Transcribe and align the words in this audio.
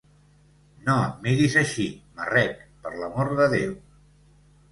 No 0.87 0.93
em 1.01 1.11
miris 1.25 1.57
així, 1.61 1.85
marrec, 2.21 2.65
per 2.87 2.93
l'amor 3.03 3.29
de 3.41 3.47
Déu! 3.55 3.77